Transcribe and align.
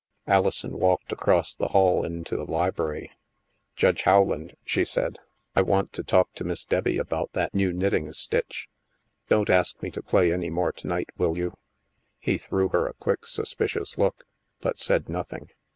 Alison 0.25 0.79
walked 0.79 1.11
across 1.11 1.53
the 1.53 1.67
hall 1.67 2.03
into 2.03 2.35
the 2.35 2.51
library." 2.51 3.11
Judge 3.75 4.01
Howland," 4.01 4.55
she 4.65 4.83
said," 4.83 5.19
I 5.55 5.61
want 5.61 5.93
to 5.93 6.03
talk 6.03 6.33
to 6.33 6.37
70 6.39 6.41
THE 6.41 6.45
MASK 6.47 6.49
Miss 6.49 6.65
Debbie 6.65 6.97
about 6.97 7.31
that 7.33 7.53
new 7.53 7.71
knitting 7.71 8.11
stitch. 8.13 8.67
Don't 9.29 9.51
ask 9.51 9.79
me 9.83 9.91
to 9.91 10.01
play 10.01 10.33
any 10.33 10.49
more 10.49 10.71
to 10.71 10.87
night, 10.87 11.09
will 11.19 11.37
you?" 11.37 11.53
He 12.17 12.39
threw 12.39 12.69
her 12.69 12.87
a 12.87 12.95
quick 12.95 13.27
suspicious 13.27 13.95
look, 13.99 14.25
but 14.59 14.79
said 14.79 15.07
nothing. 15.07 15.51